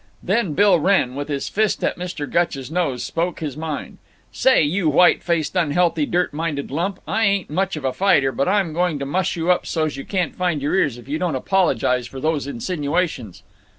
Then 0.23 0.53
Bill 0.55 0.79
Wrenn, 0.79 1.13
with 1.13 1.27
his 1.27 1.47
fist 1.47 1.83
at 1.83 1.95
Mr. 1.95 2.27
Gutch's 2.27 2.71
nose, 2.71 3.03
spoke 3.03 3.39
his 3.39 3.55
mind: 3.55 3.99
"Say, 4.31 4.63
you 4.63 4.89
white 4.89 5.21
faced 5.21 5.55
unhealthy 5.55 6.07
dirty 6.07 6.35
minded 6.35 6.71
lump, 6.71 6.99
I 7.07 7.25
ain't 7.25 7.51
much 7.51 7.75
of 7.75 7.85
a 7.85 7.93
fighter, 7.93 8.31
but 8.31 8.47
I'm 8.47 8.73
going 8.73 8.97
to 8.97 9.05
muss 9.05 9.35
you 9.35 9.51
up 9.51 9.67
so's 9.67 9.97
you 9.97 10.03
can't 10.03 10.35
find 10.35 10.59
your 10.59 10.73
ears 10.73 10.97
if 10.97 11.07
you 11.07 11.19
don't 11.19 11.35
apologize 11.35 12.07
for 12.07 12.19
those 12.19 12.47
insinuations." 12.47 13.43